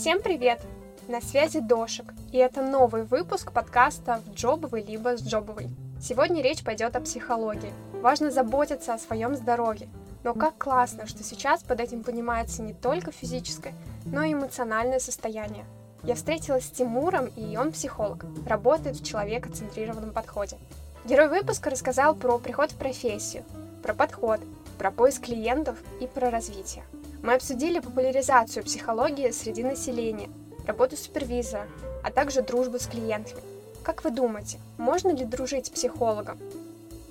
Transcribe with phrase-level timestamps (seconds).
[0.00, 0.62] Всем привет!
[1.08, 5.68] На связи Дошик, и это новый выпуск подкаста в джобовый либо с джобовой.
[6.00, 7.74] Сегодня речь пойдет о психологии.
[8.00, 9.90] Важно заботиться о своем здоровье.
[10.24, 13.74] Но как классно, что сейчас под этим понимается не только физическое,
[14.06, 15.66] но и эмоциональное состояние.
[16.02, 20.56] Я встретилась с Тимуром, и он психолог, работает в человекоцентрированном подходе.
[21.04, 23.44] Герой выпуска рассказал про приход в профессию,
[23.82, 24.40] про подход,
[24.78, 26.84] про поиск клиентов и про развитие.
[27.22, 30.30] Мы обсудили популяризацию психологии среди населения,
[30.66, 31.68] работу супервизора,
[32.02, 33.42] а также дружбу с клиентами.
[33.82, 36.38] Как вы думаете, можно ли дружить с психологом?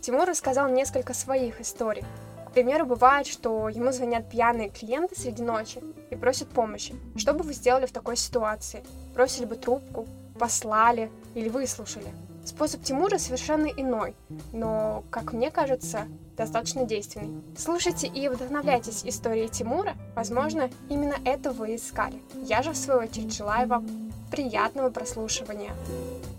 [0.02, 2.04] Тимур рассказал несколько своих историй.
[2.48, 5.80] К примеру, бывает, что ему звонят пьяные клиенты среди ночи
[6.10, 6.96] и просят помощи.
[7.16, 8.84] Что бы вы сделали в такой ситуации?
[9.14, 10.08] Бросили бы трубку,
[10.40, 12.12] послали или выслушали?
[12.50, 14.16] Способ Тимура совершенно иной,
[14.54, 17.44] но, как мне кажется, достаточно действенный.
[17.56, 22.20] Слушайте и вдохновляйтесь историей Тимура, возможно, именно это вы искали.
[22.34, 25.76] Я же, в свою очередь, желаю вам приятного прослушивания.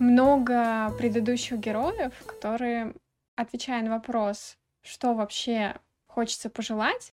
[0.01, 2.93] Много предыдущих героев, которые,
[3.37, 5.77] отвечая на вопрос, что вообще
[6.09, 7.13] хочется пожелать,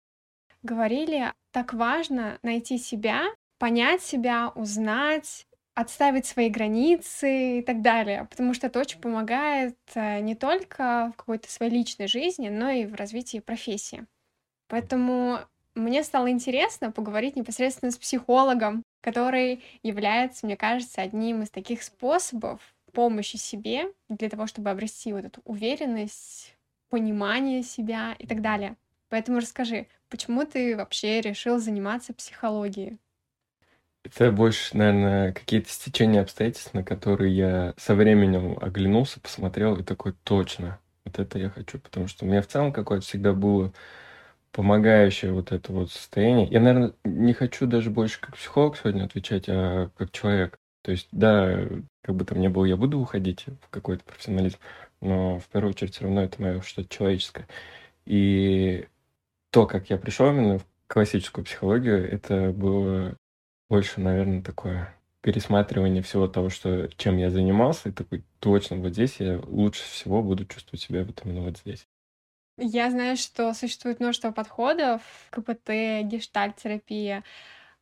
[0.64, 3.25] говорили, так важно найти себя,
[3.59, 5.46] понять себя, узнать,
[5.78, 11.17] отставить свои границы и так далее, потому что это очень помогает э, не только в
[11.17, 14.08] какой-то своей личной жизни, но и в развитии профессии.
[14.67, 15.39] Поэтому
[15.75, 22.59] мне стало интересно поговорить непосредственно с психологом, который является, мне кажется, одним из таких способов
[22.92, 26.58] помощи себе для того, чтобы обрести вот эту уверенность,
[26.89, 28.78] понимание себя и так далее.
[29.09, 32.98] Поэтому расскажи, почему ты вообще решил заниматься психологией?
[34.08, 40.14] Это больше, наверное, какие-то стечения обстоятельств, на которые я со временем оглянулся, посмотрел и такой,
[40.23, 43.73] точно, вот это я хочу, потому что у меня в целом какое-то всегда было
[44.53, 46.47] помогающее вот это вот состояние.
[46.47, 50.58] Я, наверное, не хочу даже больше как психолог сегодня отвечать, а как человек.
[50.83, 51.67] То есть, да,
[52.02, 54.58] как бы там ни было, я буду уходить в какой-то профессионализм,
[55.02, 57.45] но в первую очередь все равно это мое что-то человеческое.
[58.05, 58.87] И
[59.52, 63.17] то, как я пришел именно в классическую психологию, это было
[63.70, 69.17] больше, наверное, такое пересматривание всего того, что, чем я занимался, и такой, точно, вот здесь
[69.20, 71.88] я лучше всего буду чувствовать себя вот именно вот здесь.
[72.58, 77.23] Я знаю, что существует множество подходов, КПТ, гештальт-терапия.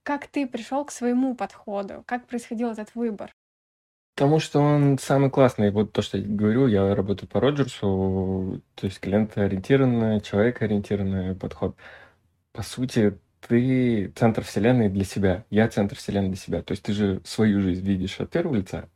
[0.03, 2.03] Как ты пришел к своему подходу?
[2.05, 3.33] Как происходил этот выбор?
[4.15, 5.71] Потому что он самый классный.
[5.71, 11.75] Вот то, что я говорю, я работаю по Роджерсу, то есть клиентоориентированный, человекоориентированный подход.
[12.51, 13.17] По сути,
[13.47, 16.61] ты центр вселенной для себя, я центр вселенной для себя.
[16.61, 18.89] То есть ты же свою жизнь видишь от первого лица,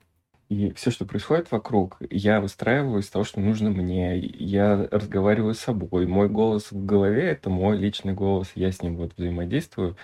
[0.49, 4.17] и все, что происходит вокруг, я выстраиваю из того, что нужно мне.
[4.17, 6.07] Я разговариваю с собой.
[6.07, 8.51] Мой голос в голове— это мой личный голос.
[8.55, 9.95] Я с ним вот взаимодействую.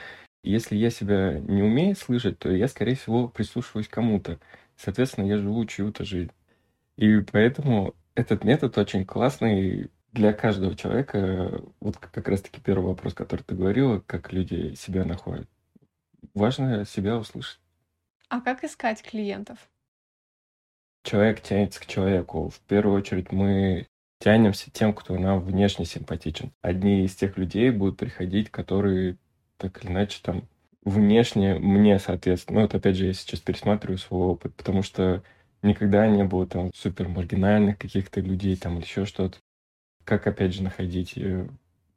[0.43, 4.39] И если я себя не умею слышать, то я, скорее всего, прислушиваюсь кому-то.
[4.77, 6.31] Соответственно, я живу чью-то жизнь.
[6.97, 13.41] И поэтому этот метод очень классный для каждого человека, вот как раз-таки первый вопрос, который
[13.41, 15.47] ты говорила, как люди себя находят.
[16.33, 17.59] Важно себя услышать.
[18.29, 19.59] А как искать клиентов?
[21.03, 22.49] Человек тянется к человеку.
[22.49, 23.87] В первую очередь мы
[24.19, 26.51] тянемся тем, кто нам внешне симпатичен.
[26.61, 29.17] Одни из тех людей будут приходить, которые
[29.57, 30.47] так или иначе там
[30.83, 32.55] внешне мне соответствуют.
[32.55, 35.23] Ну, вот опять же, я сейчас пересматриваю свой опыт, потому что
[35.61, 39.37] никогда не было там супер маргинальных каких-то людей там или еще что-то
[40.05, 41.17] как, опять же, находить.
[41.17, 41.47] Э,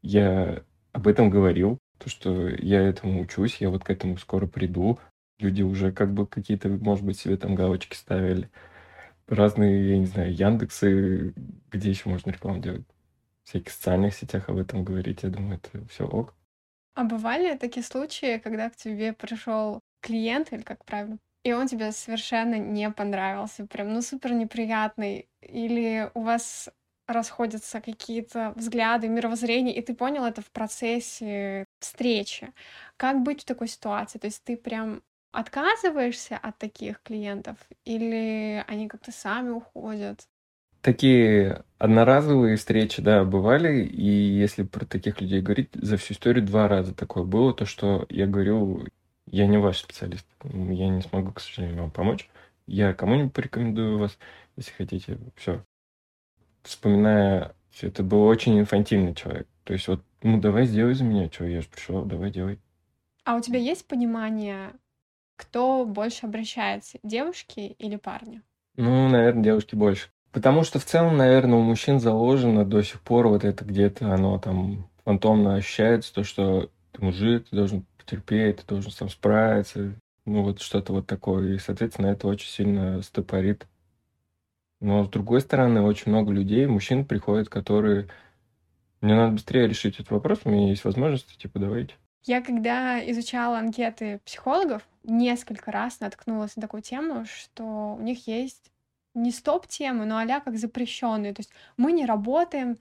[0.03, 4.99] я об этом говорил, то, что я этому учусь, я вот к этому скоро приду.
[5.39, 8.51] Люди уже как бы какие-то, может быть, себе там галочки ставили.
[9.29, 11.35] Разные, я не знаю, Яндексы,
[11.71, 12.85] где еще можно рекламу делать.
[13.45, 16.35] В всяких социальных сетях об этом говорить, я думаю, это все ок.
[16.95, 21.93] А бывали такие случаи, когда к тебе пришел клиент, или как правильно, и он тебе
[21.93, 26.69] совершенно не понравился, прям, ну, супер неприятный, или у вас
[27.09, 32.53] расходятся какие-то взгляды, мировоззрения, и ты понял это в процессе встречи.
[32.97, 34.19] Как быть в такой ситуации?
[34.19, 35.03] То есть ты прям
[35.33, 40.29] отказываешься от таких клиентов или они как-то сами уходят?
[40.81, 46.69] Такие одноразовые встречи, да, бывали, и если про таких людей говорить, за всю историю два
[46.69, 48.87] раза такое было, то, что я говорю,
[49.27, 52.31] я не ваш специалист, я не смогу, к сожалению, вам помочь,
[52.67, 54.19] я кому-нибудь порекомендую вас,
[54.57, 55.65] если хотите, все,
[56.69, 59.47] вспоминая все это, был очень инфантильный человек.
[59.65, 62.59] То есть вот, ну давай сделай за меня, что я же пришел, давай делай.
[63.25, 64.73] А у тебя есть понимание,
[65.37, 68.43] кто больше обращается, девушки или парни?
[68.77, 70.09] Ну, наверное, девушки больше.
[70.33, 74.39] Потому что в целом, наверное, у мужчин заложено до сих пор вот это где-то, оно
[74.39, 79.95] там фантомно ощущается, то, что ты мужик, ты должен потерпеть, ты должен сам справиться,
[80.25, 81.55] Ну, вот что-то вот такое.
[81.55, 83.67] И, соответственно, это очень сильно стопорит.
[84.81, 88.09] Но, с другой стороны, очень много людей, мужчин приходят, которые...
[89.01, 91.95] Мне надо быстрее решить этот вопрос, у меня есть возможность, типа, давайте.
[92.25, 98.73] Я когда изучала анкеты психологов, несколько раз наткнулась на такую тему, что у них есть
[99.15, 101.33] не стоп-темы, но а как запрещенные.
[101.33, 102.79] То есть мы не работаем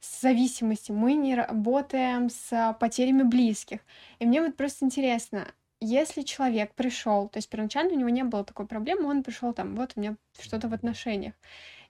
[0.00, 3.80] с зависимостью, мы не работаем с потерями близких.
[4.18, 5.46] И мне вот просто интересно,
[5.80, 9.74] если человек пришел, то есть первоначально у него не было такой проблемы, он пришел там,
[9.76, 11.34] вот у меня что-то в отношениях,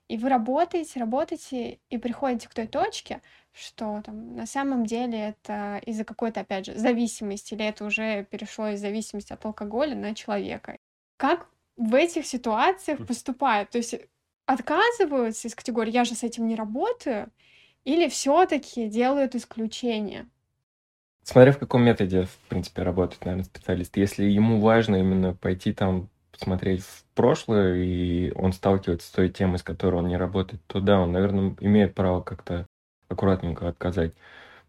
[0.08, 3.22] и вы работаете, работаете, и приходите к той точке,
[3.52, 8.68] что там на самом деле это из-за какой-то, опять же, зависимости, или это уже перешло
[8.68, 10.78] из зависимости от алкоголя на человека.
[11.16, 13.70] Как в этих ситуациях поступают?
[13.70, 13.94] То есть
[14.46, 17.30] отказываются из категории «я же с этим не работаю»,
[17.84, 20.28] или все-таки делают исключение?
[21.30, 23.96] Смотря в каком методе, в принципе, работает, наверное, специалист.
[23.96, 29.60] Если ему важно именно пойти там посмотреть в прошлое, и он сталкивается с той темой,
[29.60, 32.66] с которой он не работает, то да, он, наверное, имеет право как-то
[33.08, 34.12] аккуратненько отказать.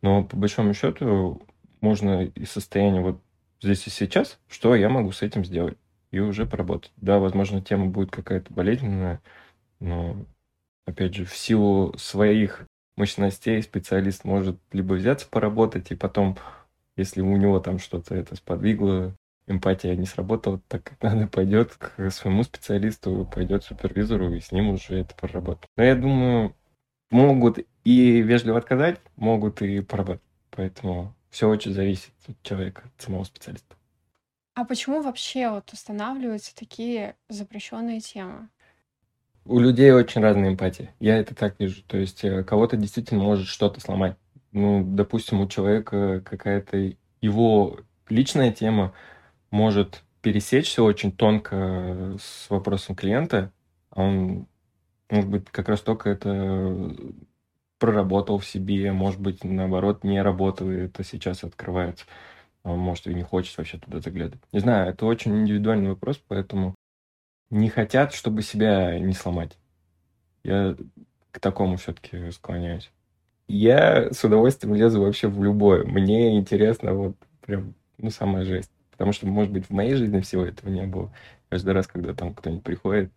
[0.04, 1.42] Но по большому счету
[1.80, 3.20] можно из состояния вот
[3.60, 5.80] здесь и сейчас, что я могу с этим сделать,
[6.12, 6.92] и уже поработать.
[6.98, 9.20] Да, возможно, тема будет какая-то болезненная,
[9.80, 10.16] но,
[10.86, 12.68] опять же, в силу своих
[13.02, 16.38] мощностей специалист может либо взяться поработать, и потом,
[16.96, 19.16] если у него там что-то это сподвигло,
[19.48, 24.52] эмпатия не сработала так, как надо, пойдет к своему специалисту, пойдет к супервизору, и с
[24.52, 25.68] ним уже это проработать.
[25.78, 26.56] Но я думаю,
[27.10, 30.22] могут и вежливо отказать, могут и поработать.
[30.52, 33.76] Поэтому все очень зависит от человека, от самого специалиста.
[34.54, 38.50] А почему вообще вот устанавливаются такие запрещенные темы?
[39.46, 40.94] У людей очень разная эмпатия.
[41.00, 41.82] Я это так вижу.
[41.88, 44.16] То есть э, кого-то действительно может что-то сломать.
[44.52, 47.80] Ну, допустим, у человека какая-то его
[48.10, 48.94] личная тема
[49.50, 53.52] может пересечься очень тонко с вопросом клиента,
[53.90, 54.48] а он,
[55.10, 56.96] может быть, как раз только это
[57.80, 62.06] проработал в себе, может быть, наоборот, не работал, и это сейчас открывается.
[62.64, 64.44] А он, может, и не хочет вообще туда заглядывать.
[64.52, 66.76] Не знаю, это очень индивидуальный вопрос, поэтому
[67.52, 69.58] не хотят, чтобы себя не сломать.
[70.44, 70.76] Я
[71.32, 72.92] к такому все-таки склоняюсь.
[73.48, 75.84] Я с удовольствием лезу вообще в любое.
[75.84, 78.72] Мне интересно вот прям, ну, самая жесть.
[78.92, 81.14] Потому что, может быть, в моей жизни всего этого не было.
[81.50, 83.12] Каждый раз, когда там кто-нибудь приходит,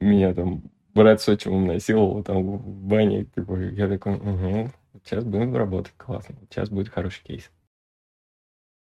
[0.00, 0.62] меня там
[0.94, 4.70] брат с отчимом насиловал там в бане, типа, я такой, угу,
[5.04, 7.50] сейчас будем работать, классно, сейчас будет хороший кейс.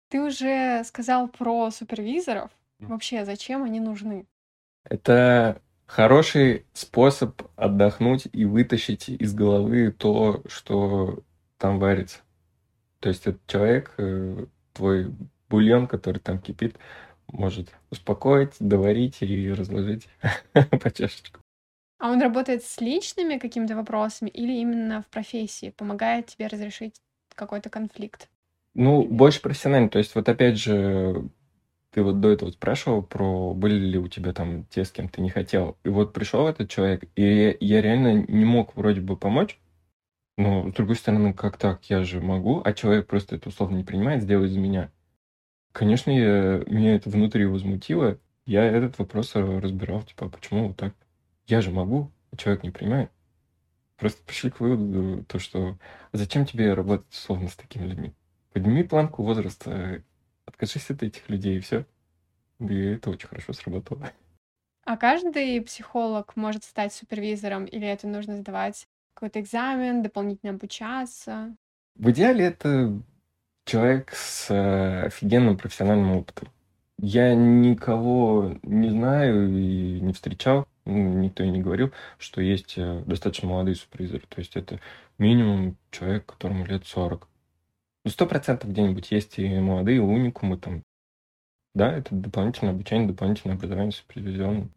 [0.09, 2.51] Ты уже сказал про супервизоров.
[2.79, 4.27] Вообще, зачем они нужны?
[4.89, 11.23] Это хороший способ отдохнуть и вытащить из головы то, что
[11.59, 12.21] там варится.
[13.01, 15.13] То есть этот человек, э, твой
[15.49, 16.77] бульон, который там кипит,
[17.29, 20.09] может успокоить, доварить и разложить
[20.53, 21.41] по чашечку.
[21.99, 25.75] А он работает с личными какими-то вопросами или именно в профессии?
[25.77, 26.95] Помогает тебе разрешить
[27.35, 28.29] какой-то конфликт?
[28.75, 29.89] Ну, больше профессионально.
[29.89, 31.29] То есть вот опять же,
[31.91, 35.21] ты вот до этого спрашивал про были ли у тебя там те, с кем ты
[35.21, 35.77] не хотел.
[35.85, 39.59] И вот пришел этот человек, и я реально не мог вроде бы помочь.
[40.37, 41.85] Но, с другой стороны, как так?
[41.87, 44.93] Я же могу, а человек просто это условно не принимает, сделает за меня.
[45.73, 48.19] Конечно, я, меня это внутри возмутило.
[48.47, 50.95] Я этот вопрос разбирал, типа, а почему вот так?
[51.47, 53.11] Я же могу, а человек не принимает.
[53.97, 55.77] Просто пришли к выводу, то, что
[56.13, 58.15] а зачем тебе работать условно с такими людьми?
[58.53, 60.05] Подними планку возраста,
[60.59, 61.85] откажись от этих людей, и все.
[62.61, 64.13] И это очень хорошо сработало.
[64.85, 71.57] А каждый психолог может стать супервизором, или это нужно сдавать какой-то экзамен, дополнительно обучаться?
[71.95, 73.01] В идеале это
[73.65, 76.49] человек с э, офигенным профессиональным опытом.
[77.01, 83.03] Я никого не знаю и не встречал, ну, никто и не говорил, что есть э,
[83.07, 84.25] достаточно молодые супервизоры.
[84.29, 84.81] То есть это
[85.19, 87.29] минимум человек, которому лет 40.
[88.09, 90.83] Ну, сто процентов где-нибудь есть и молодые уникумы там.
[91.75, 94.71] Да, это дополнительное обучение, дополнительное образование супервизионное.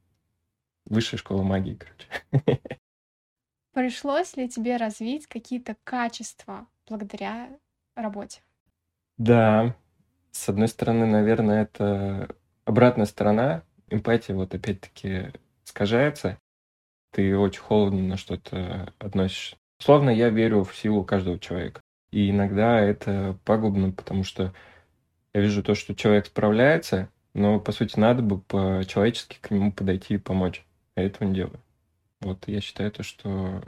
[0.84, 2.60] Высшая школа магии, короче.
[3.74, 7.58] Пришлось ли тебе развить какие-то качества благодаря
[7.96, 8.42] работе?
[9.18, 9.78] Да,
[10.32, 12.36] с одной стороны, наверное, это
[12.66, 13.64] обратная сторона.
[13.88, 15.32] Эмпатия вот опять-таки
[15.64, 16.38] искажается.
[17.12, 19.56] Ты очень холодно на что-то относишься.
[19.80, 21.82] Словно я верю в силу каждого человека.
[22.12, 24.54] И иногда это пагубно, потому что
[25.34, 30.16] я вижу то, что человек справляется, но, по сути, надо бы по-человечески к нему подойти
[30.16, 30.66] и помочь.
[30.96, 31.60] А этого не делаю.
[32.20, 33.64] Вот я считаю то, что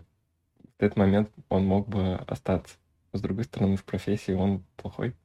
[0.78, 2.76] в этот момент он мог бы остаться.
[3.14, 5.16] с другой стороны, в профессии он плохой.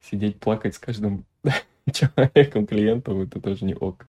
[0.00, 1.24] Сидеть, плакать с каждым
[1.92, 4.06] человеком, клиентом, это тоже не ок.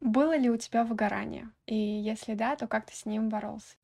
[0.00, 1.50] Было ли у тебя выгорание?
[1.66, 3.74] И если да, то как ты с ним боролся?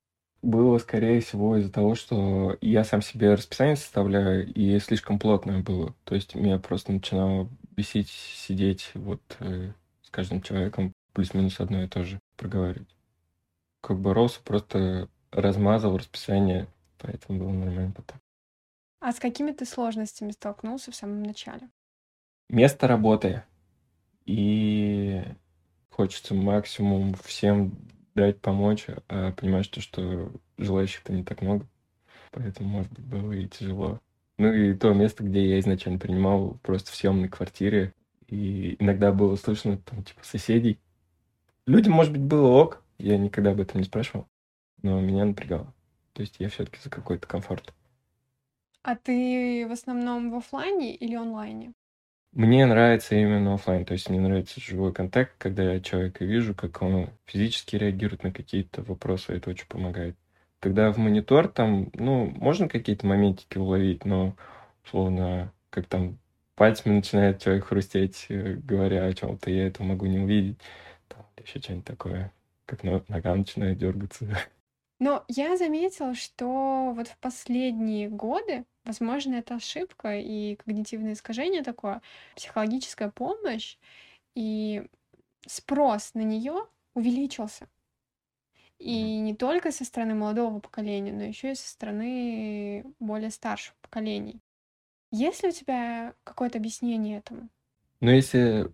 [0.44, 5.94] Было, скорее всего, из-за того, что я сам себе расписание составляю, и слишком плотное было.
[6.04, 9.72] То есть меня просто начинало бесить, сидеть вот э,
[10.02, 12.94] с каждым человеком плюс-минус одно и то же проговаривать.
[13.80, 16.66] Как боролся, просто размазал расписание,
[16.98, 18.18] поэтому было нормально потом.
[19.00, 21.70] А с какими ты сложностями столкнулся в самом начале?
[22.50, 23.44] Место работы.
[24.26, 25.22] И
[25.88, 27.78] хочется максимум всем
[28.14, 31.66] дать помочь, а понимаешь, то, что желающих-то не так много.
[32.30, 34.00] Поэтому, может быть, было и тяжело.
[34.38, 37.92] Ну и то место, где я изначально принимал, просто в съемной квартире.
[38.26, 40.78] И иногда было слышно там, типа, соседей.
[41.66, 44.26] Людям, может быть, было ок, я никогда об этом не спрашивал,
[44.82, 45.72] но меня напрягало.
[46.12, 47.72] То есть я все-таки за какой-то комфорт.
[48.82, 51.72] А ты в основном в офлайне или онлайне?
[52.34, 56.82] Мне нравится именно офлайн, то есть мне нравится живой контакт, когда я человека вижу, как
[56.82, 60.16] он физически реагирует на какие-то вопросы, это очень помогает.
[60.58, 64.34] Когда в монитор там, ну, можно какие-то моментики уловить, но
[64.84, 66.18] условно, как там
[66.56, 70.58] пальцами начинает человек хрустеть, э, говоря о чем-то, я это могу не увидеть.
[71.08, 72.32] Там еще что-нибудь такое,
[72.66, 74.26] как нога начинает дергаться.
[74.98, 82.00] Но я заметила, что вот в последние годы, возможно, это ошибка и когнитивное искажение такое,
[82.36, 83.76] психологическая помощь
[84.34, 84.86] и
[85.46, 87.68] спрос на нее увеличился.
[88.78, 94.40] И не только со стороны молодого поколения, но еще и со стороны более старших поколений.
[95.10, 97.48] Есть ли у тебя какое-то объяснение этому?
[98.00, 98.70] Ну, если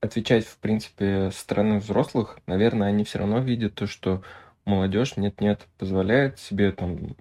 [0.00, 4.22] отвечать, в принципе, со стороны взрослых, наверное, они все равно видят то, что
[4.64, 7.16] молодежь нет-нет позволяет себе там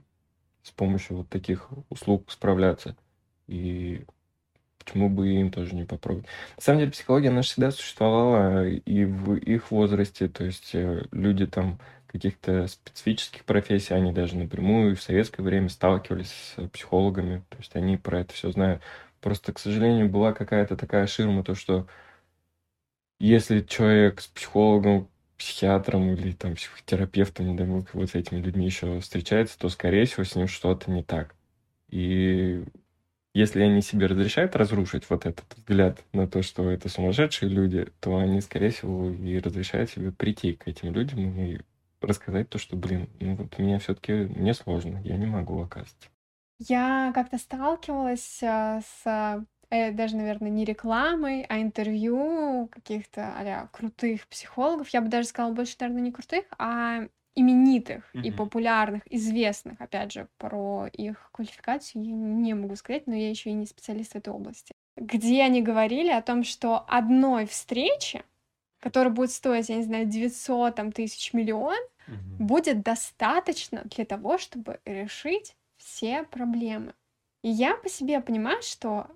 [0.63, 2.95] с помощью вот таких услуг справляться.
[3.47, 4.05] И
[4.79, 6.27] почему бы им тоже не попробовать?
[6.57, 11.45] На самом деле психология наша всегда существовала и в их возрасте, то есть э, люди
[11.45, 17.75] там каких-то специфических профессий, они даже напрямую в советское время сталкивались с психологами, то есть
[17.75, 18.81] они про это все знают.
[19.19, 21.87] Просто, к сожалению, была какая-то такая ширма, то что
[23.19, 28.65] если человек с психологом психиатром или там психотерапевтом, не дай бог, вот с этими людьми
[28.65, 31.35] еще встречается, то, скорее всего, с ним что-то не так.
[31.89, 32.63] И
[33.33, 38.17] если они себе разрешают разрушить вот этот взгляд на то, что это сумасшедшие люди, то
[38.17, 41.59] они, скорее всего, и разрешают себе прийти к этим людям и
[41.99, 46.09] рассказать то, что, блин, ну вот мне все-таки мне сложно, я не могу, оказывается.
[46.59, 49.43] Я как-то сталкивалась а, с э,
[49.91, 54.89] даже, наверное, не рекламой, а интервью каких-то а крутых психологов.
[54.89, 58.21] Я бы даже сказала больше, наверное, не крутых, а именитых mm-hmm.
[58.23, 63.49] и популярных, известных, опять же, про их квалификацию я не могу сказать, но я еще
[63.49, 64.73] и не специалист в этой области.
[64.95, 68.23] Где они говорили о том, что одной встречи,
[68.79, 72.37] которая будет стоить, я не знаю, 900 там, тысяч миллион, mm-hmm.
[72.37, 76.93] будет достаточно для того, чтобы решить все проблемы.
[77.41, 79.07] И я по себе понимаю, что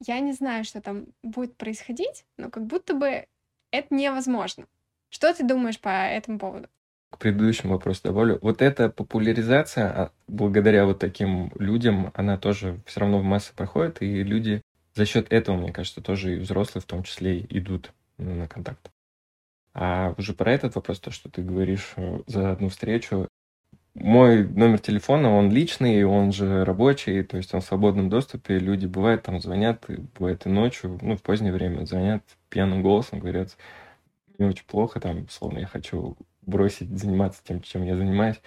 [0.00, 3.26] я не знаю, что там будет происходить, но как будто бы
[3.70, 4.66] это невозможно.
[5.10, 6.68] Что ты думаешь по этому поводу?
[7.10, 8.38] К предыдущему вопросу добавлю.
[8.40, 14.00] Вот эта популяризация, а, благодаря вот таким людям, она тоже все равно в массы проходит,
[14.00, 14.62] и люди
[14.94, 18.90] за счет этого, мне кажется, тоже и взрослые в том числе идут на контакт.
[19.72, 23.28] А уже про этот вопрос, то, что ты говоришь э, за одну встречу,
[23.94, 28.58] мой номер телефона, он личный, он же рабочий, то есть он в свободном доступе.
[28.58, 29.84] Люди бывают там звонят,
[30.18, 33.56] бывает и ночью, ну, в позднее время звонят пьяным голосом, говорят,
[34.38, 38.40] мне очень плохо, там, словно я хочу бросить заниматься тем, чем я занимаюсь.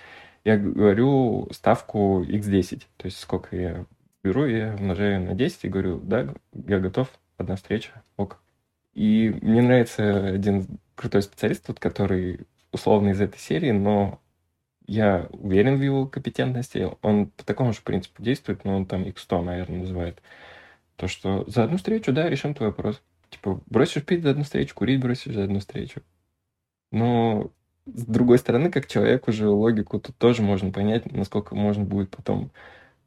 [0.43, 3.85] Я говорю ставку x10, то есть сколько я
[4.23, 8.41] беру, я умножаю на 10 и говорю, да, я готов, одна встреча, ок.
[8.93, 14.19] И мне нравится один крутой специалист, вот, который условно из этой серии, но
[14.85, 16.89] я уверен в его компетентности.
[17.01, 20.21] Он по такому же принципу действует, но он там X100, наверное, называет.
[20.95, 23.01] То, что за одну встречу, да, решим твой вопрос.
[23.29, 26.01] Типа, бросишь пить за одну встречу, курить бросишь за одну встречу.
[26.91, 27.51] Но
[27.85, 32.51] с другой стороны, как человек уже логику тут тоже можно понять, насколько можно будет потом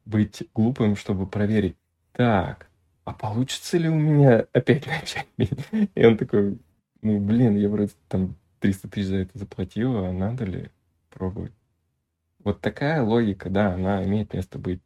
[0.05, 1.77] быть глупым, чтобы проверить.
[2.11, 2.69] Так,
[3.05, 5.27] а получится ли у меня опять начать?
[5.95, 6.59] И он такой,
[7.01, 10.69] ну, блин, я вроде там 300 тысяч за это заплатил, а надо ли
[11.09, 11.53] пробовать?
[12.43, 14.81] Вот такая логика, да, она имеет место быть.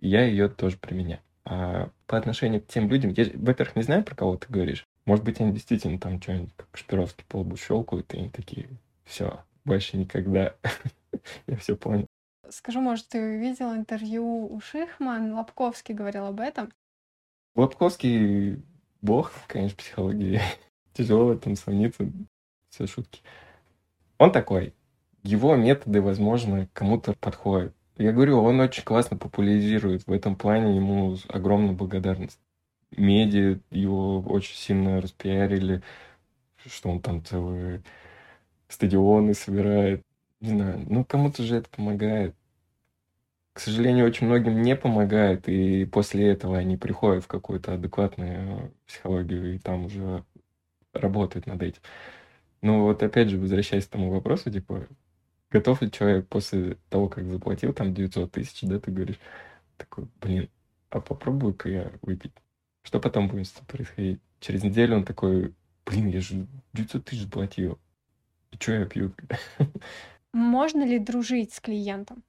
[0.00, 1.20] И я ее тоже применяю.
[1.44, 4.86] А по отношению к тем людям, я, во-первых, не знаю, про кого ты говоришь.
[5.06, 8.68] Может быть, они действительно там что-нибудь, как Шпировский по лбу щелкают, и они такие,
[9.04, 10.54] все, больше никогда.
[11.46, 12.06] я все понял.
[12.50, 16.72] Скажу, может, ты видел интервью у Шихман, Лобковский говорил об этом.
[17.54, 18.62] Лобковский
[19.00, 20.40] бог, конечно, психологии.
[20.92, 22.10] Тяжело в этом сомниться.
[22.70, 23.22] Все шутки.
[24.18, 24.74] Он такой.
[25.22, 27.74] Его методы, возможно, кому-то подходят.
[27.96, 30.06] Я говорю, он очень классно популяризирует.
[30.06, 32.38] В этом плане ему огромная благодарность.
[32.96, 35.82] Медиа его очень сильно распиарили,
[36.64, 37.82] что он там целые
[38.68, 40.02] стадионы собирает.
[40.40, 42.34] Не знаю, ну кому-то же это помогает.
[43.52, 49.56] К сожалению, очень многим не помогает, и после этого они приходят в какую-то адекватную психологию
[49.56, 50.24] и там уже
[50.92, 51.82] работают над этим.
[52.62, 54.86] Ну вот опять же, возвращаясь к тому вопросу, типа,
[55.50, 59.18] готов ли человек после того, как заплатил там 900 тысяч, да, ты говоришь,
[59.76, 60.48] такой, блин,
[60.90, 62.32] а попробую-ка я выпить.
[62.82, 64.20] Что потом будет происходить?
[64.40, 67.78] Через неделю он такой, блин, я же 900 тысяч заплатил.
[68.52, 69.12] И что я пью?
[70.32, 72.22] Можно ли дружить с клиентом?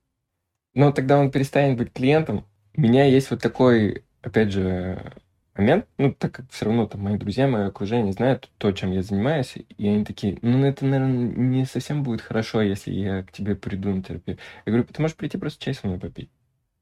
[0.74, 2.46] Ну, тогда он перестанет быть клиентом.
[2.76, 5.14] У меня есть вот такой, опять же,
[5.60, 9.04] момент, ну, так как все равно там мои друзья, мое окружение знают то, чем я
[9.04, 13.56] занимаюсь, и они такие, ну, это, наверное, не совсем будет хорошо, если я к тебе
[13.56, 14.38] приду на терапию.
[14.66, 16.30] Я говорю, ты можешь прийти просто чай со мной попить.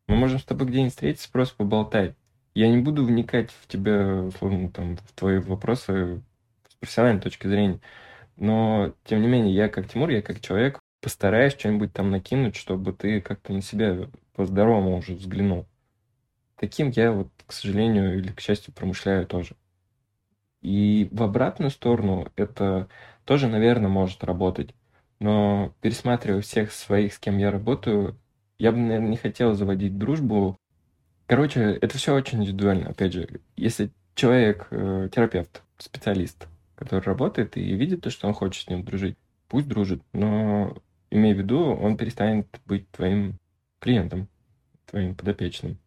[0.07, 2.15] Мы можем с тобой где-нибудь встретиться, просто поболтать.
[2.53, 6.21] Я не буду вникать в тебя, условно, там, в твои вопросы
[6.69, 7.79] с профессиональной точки зрения.
[8.35, 12.93] Но, тем не менее, я как Тимур, я как человек постараюсь что-нибудь там накинуть, чтобы
[12.93, 15.67] ты как-то на себя по-здоровому уже взглянул.
[16.57, 19.55] Таким я вот, к сожалению или к счастью, промышляю тоже.
[20.61, 22.89] И в обратную сторону это
[23.25, 24.73] тоже, наверное, может работать.
[25.19, 28.17] Но пересматривая всех своих, с кем я работаю,
[28.57, 30.57] я бы, наверное, не хотел заводить дружбу.
[31.27, 32.89] Короче, это все очень индивидуально.
[32.89, 38.65] Опять же, если человек, э, терапевт, специалист, который работает и видит то, что он хочет
[38.65, 40.75] с ним дружить, пусть дружит, но
[41.11, 43.37] имей в виду, он перестанет быть твоим
[43.79, 44.27] клиентом,
[44.85, 45.77] твоим подопечным.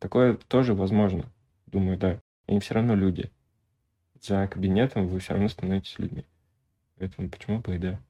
[0.00, 1.30] Такое тоже возможно.
[1.66, 2.18] Думаю, да.
[2.48, 3.30] Они все равно люди.
[4.20, 6.24] За кабинетом вы все равно становитесь людьми.
[6.98, 8.00] Поэтому почему бы и да.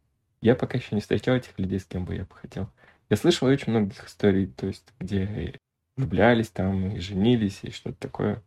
[0.41, 2.71] Я пока еще не встречал этих людей, с кем бы я бы хотел.
[3.11, 5.55] Я слышал очень многих историй, то есть, где
[5.97, 8.43] влюблялись там, и женились, и что-то такое.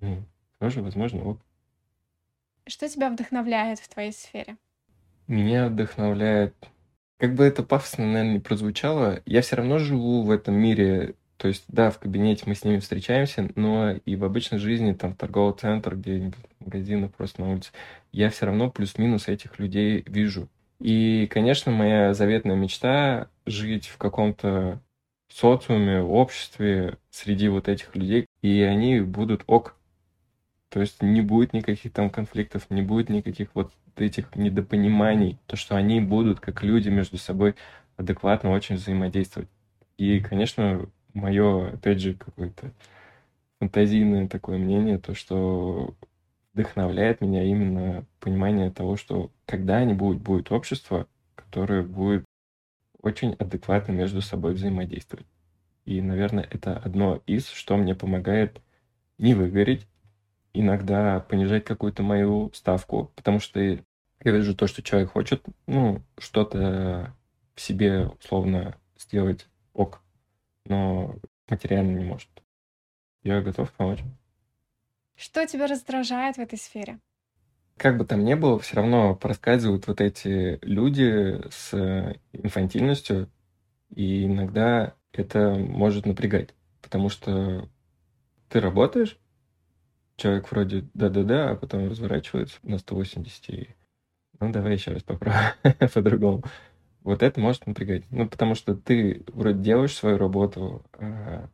[0.00, 0.22] Ну,
[0.58, 1.40] тоже, возможно, ок.
[2.66, 4.56] Что тебя вдохновляет в твоей сфере?
[5.26, 6.54] Меня вдохновляет...
[7.16, 11.48] Как бы это пафосно, наверное, не прозвучало, я все равно живу в этом мире то
[11.48, 15.56] есть, да, в кабинете мы с ними встречаемся, но и в обычной жизни, там, торговый
[15.58, 17.72] центр, где-нибудь магазины просто на улице,
[18.12, 20.48] я все равно плюс-минус этих людей вижу.
[20.78, 24.80] И, конечно, моя заветная мечта— жить в каком-то
[25.28, 29.74] социуме, обществе, среди вот этих людей, и они будут ок.
[30.68, 35.74] То есть не будет никаких там конфликтов, не будет никаких вот этих недопониманий, то, что
[35.74, 37.56] они будут как люди между собой
[37.96, 39.48] адекватно очень взаимодействовать.
[39.98, 42.72] И, конечно, мое, опять же, какое-то
[43.58, 45.94] фантазийное такое мнение, то, что
[46.52, 52.24] вдохновляет меня именно понимание того, что когда-нибудь будет общество, которое будет
[53.00, 55.26] очень адекватно между собой взаимодействовать.
[55.84, 58.60] И, наверное, это одно из, что мне помогает
[59.18, 59.86] не выгореть,
[60.52, 63.78] иногда понижать какую-то мою ставку, потому что я
[64.24, 67.14] вижу то, что человек хочет, ну, что-то
[67.54, 70.02] в себе условно сделать ок,
[70.66, 71.16] но
[71.48, 72.28] материально не может.
[73.22, 74.00] Я готов помочь.
[75.16, 76.98] Что тебя раздражает в этой сфере?
[77.76, 83.30] Как бы там ни было, все равно проскальзывают вот эти люди с инфантильностью,
[83.94, 87.68] и иногда это может напрягать, потому что
[88.48, 89.18] ты работаешь,
[90.16, 93.68] человек вроде да-да-да, а потом разворачивается на 180 и
[94.40, 95.52] ну давай еще раз попробуем
[95.94, 96.44] по-другому
[97.04, 98.04] вот это может напрягать.
[98.10, 101.48] Ну, потому что ты вроде делаешь свою работу, а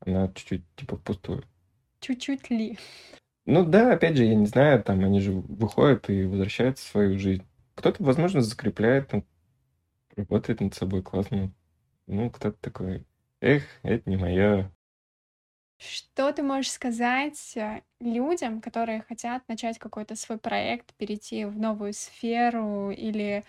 [0.00, 1.44] она чуть-чуть типа впустую.
[2.00, 2.78] Чуть-чуть ли?
[3.46, 7.18] Ну да, опять же, я не знаю, там они же выходят и возвращаются в свою
[7.18, 7.44] жизнь.
[7.74, 9.24] Кто-то, возможно, закрепляет, там,
[10.16, 11.52] работает над собой классно.
[12.06, 13.04] Ну, кто-то такой,
[13.40, 14.70] эх, это не мое.
[15.78, 21.92] Что ты можешь сказать э, людям, которые хотят начать какой-то свой проект, перейти в новую
[21.92, 23.44] сферу или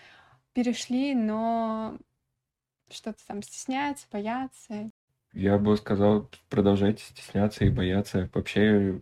[0.55, 1.97] перешли, но
[2.89, 4.89] что-то там стесняются, боятся.
[5.33, 8.29] Я бы сказал, продолжайте стесняться и бояться.
[8.33, 8.99] Вообще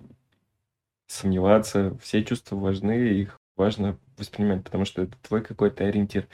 [1.05, 1.95] сомневаться.
[2.01, 6.27] Все чувства важны, их важно воспринимать, потому что это твой какой-то ориентир.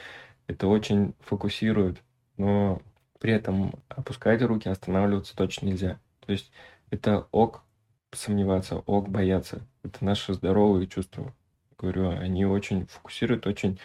[0.47, 2.01] Это очень фокусирует,
[2.37, 2.81] но
[3.19, 5.99] при этом опускать руки, останавливаться точно нельзя.
[6.25, 6.49] То есть
[6.91, 7.63] это ок
[8.11, 9.67] сомневаться, ок бояться.
[9.83, 11.35] Это наши здоровые чувства.
[11.77, 13.79] Говорю, они очень фокусируют, очень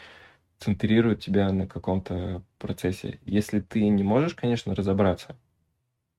[0.58, 3.20] центрирует тебя на каком-то процессе.
[3.24, 5.36] Если ты не можешь, конечно, разобраться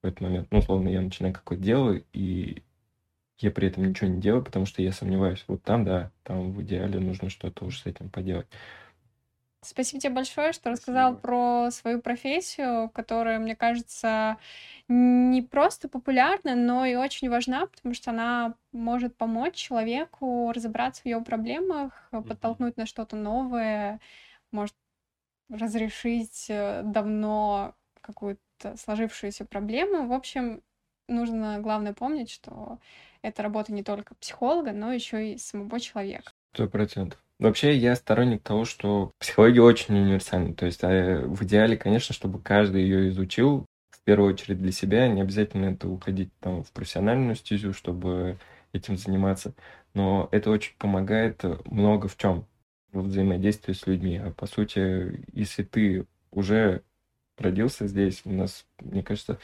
[0.04, 2.63] в этот момент, ну, условно, я начинаю какое-то дело, и
[3.39, 5.43] я при этом ничего не делаю, потому что я сомневаюсь.
[5.48, 8.48] Вот там, да, там в идеале нужно что-то уж с этим поделать.
[9.65, 11.21] Спасибо тебе большое, что рассказал Спасибо.
[11.21, 14.38] про свою профессию, которая, мне кажется,
[14.88, 21.06] не просто популярна, но и очень важна, потому что она может помочь человеку разобраться в
[21.06, 23.99] его проблемах, э, подтолкнуть на что-то новое,
[24.51, 24.75] может
[25.49, 30.08] разрешить э, давно какую-то сложившуюся проблему.
[30.08, 30.62] В общем,
[31.08, 32.80] нужно, главное, помнить, что
[33.21, 36.32] это работа не только психолога, но еще и самого человека.
[36.54, 37.24] Сто процентов.
[37.39, 40.54] Вообще, я сторонник того, что психология очень универсальна.
[40.54, 45.08] То есть, а, в идеале, конечно, чтобы каждый ее изучил, в первую очередь для себя,
[45.10, 48.38] не обязательно это уходить там в профессиональную стезю, чтобы
[48.71, 49.54] этим заниматься.
[49.93, 52.45] Но это очень помогает э, много в чем
[52.91, 54.17] во взаимодействии с людьми.
[54.17, 56.84] А по сути, если ты уже
[57.38, 59.39] родился здесь, у нас, мне кажется,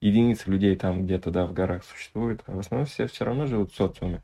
[0.00, 3.72] единицы людей там где-то, да, в горах существует, а в основном все все равно живут
[3.72, 4.22] в социуме.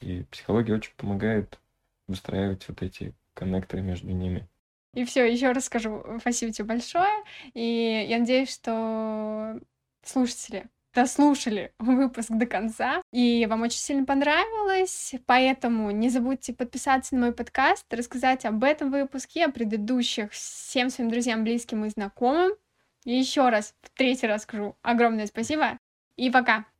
[0.00, 1.58] И психология очень помогает
[2.08, 4.48] выстраивать вот эти коннекторы между ними.
[4.94, 7.12] И все, еще раз скажу спасибо тебе большое.
[7.54, 9.60] И я надеюсь, что
[10.02, 17.20] слушатели дослушали выпуск до конца, и вам очень сильно понравилось, поэтому не забудьте подписаться на
[17.20, 22.50] мой подкаст, рассказать об этом выпуске, о предыдущих всем своим друзьям, близким и знакомым.
[23.04, 25.78] И еще раз, в третий раз скажу огромное спасибо,
[26.16, 26.68] и пока!